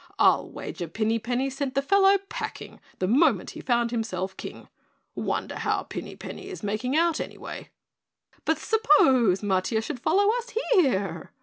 [0.17, 4.67] "I'll wager Pinny Penny sent the fellow packing the moment he found himself King.
[5.13, 6.15] Wonder how Pinny
[6.47, 7.69] is making out, anyway?"
[8.43, 11.31] "But suppose Matiah should follow us here?"